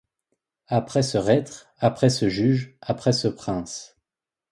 [0.67, 3.99] Après ce reître, après ce juge, après ce prince